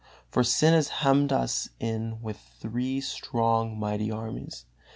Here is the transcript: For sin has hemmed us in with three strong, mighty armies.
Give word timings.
For 0.31 0.43
sin 0.43 0.73
has 0.73 0.87
hemmed 0.87 1.31
us 1.31 1.69
in 1.79 2.23
with 2.23 2.39
three 2.59 3.01
strong, 3.01 3.77
mighty 3.79 4.09
armies. 4.11 4.65